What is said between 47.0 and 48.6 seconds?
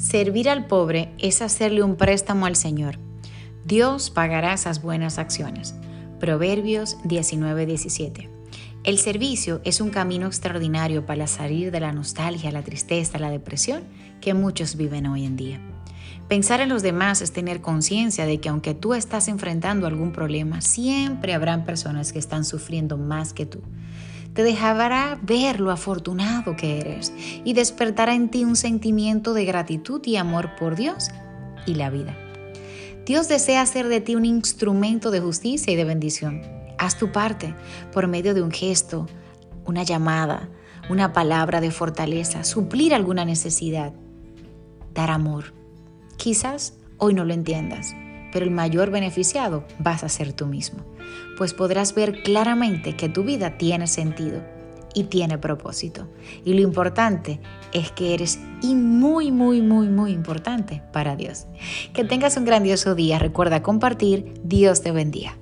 no lo entiendas, pero el